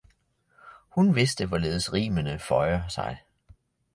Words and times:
hun 0.91 1.15
vidste 1.15 1.45
hvorledes 1.45 1.93
rimene 1.93 2.39
føjer 2.39 2.87
sig. 2.87 3.19